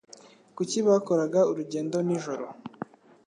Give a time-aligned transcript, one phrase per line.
[0.55, 2.45] Kuki bakoraga urugendo nijoro